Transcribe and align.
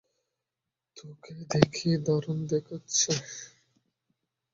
তোকে 0.97 1.33
দেখি 1.51 1.89
দারুণ 2.05 2.39
দেখাচ্ছে। 2.51 3.11